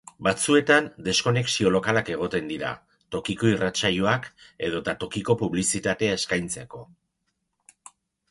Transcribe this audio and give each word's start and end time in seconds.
Batzuetan 0.25 0.85
deskonexio 1.07 1.71
lokalak 1.73 2.07
egoten 2.13 2.47
dira, 2.51 2.71
tokiko 3.15 3.51
irratsaioak 3.51 4.25
edota 4.69 4.97
tokiko 5.03 5.37
publizitatea 5.43 6.17
eskaintzeko. 6.23 6.83